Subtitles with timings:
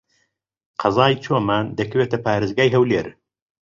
[0.81, 3.07] قەزای چۆمان دەکەوێتە پارێزگای هەولێر.